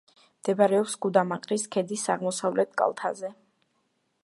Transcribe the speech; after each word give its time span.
მდებარეობს 0.35 0.95
გუდამაყრის 1.05 1.67
ქედის 1.77 2.07
აღმოსავლეთ 2.15 2.73
კალთაზე. 2.83 3.33